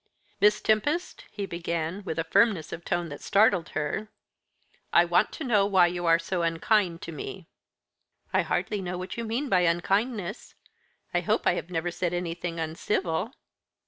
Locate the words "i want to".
4.91-5.43